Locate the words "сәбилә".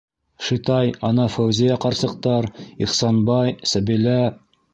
3.75-4.19